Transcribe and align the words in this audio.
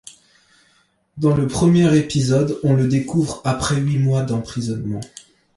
Dans 1.17 1.35
le 1.35 1.45
premier 1.45 1.95
épisode, 1.95 2.59
on 2.63 2.73
le 2.73 2.87
découvre 2.87 3.39
après 3.45 3.75
huit 3.79 3.99
mois 3.99 4.23
d'emprisonnement. 4.23 5.01